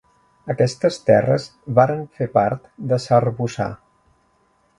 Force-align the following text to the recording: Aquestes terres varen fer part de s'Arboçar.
Aquestes 0.53 0.95
terres 1.09 1.45
varen 1.81 2.01
fer 2.21 2.29
part 2.39 2.67
de 2.93 3.01
s'Arboçar. 3.05 3.71